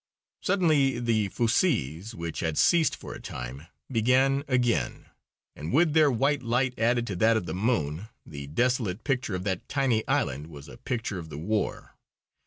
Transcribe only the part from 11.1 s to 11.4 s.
of the